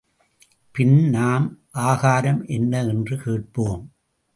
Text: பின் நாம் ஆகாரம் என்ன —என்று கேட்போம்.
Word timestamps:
பின் 0.75 1.09
நாம் 1.09 1.45
ஆகாரம் 1.71 2.43
என்ன 2.47 2.83
—என்று 2.83 3.17
கேட்போம். 3.17 3.83